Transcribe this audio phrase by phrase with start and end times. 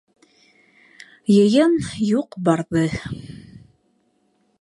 [1.35, 1.75] Йыйын
[2.13, 2.85] юҡ-барҙы...